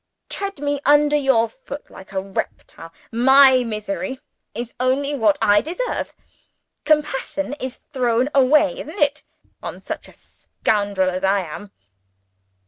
Tread 0.29 0.59
Me 0.59 0.81
under 0.83 1.47
foot 1.47 1.91
like 1.91 2.11
a 2.11 2.23
reptile. 2.23 2.91
My 3.11 3.63
misery 3.63 4.19
is 4.55 4.73
only 4.79 5.13
what 5.13 5.37
I 5.43 5.61
deserve! 5.61 6.11
Compassion 6.85 7.53
is 7.59 7.75
thrown 7.77 8.27
away 8.33 8.79
isn't 8.79 8.97
it? 8.99 9.23
on 9.61 9.79
such 9.79 10.07
a 10.07 10.13
scoundrel 10.13 11.11
as 11.11 11.23
I 11.23 11.41
am?" 11.41 11.71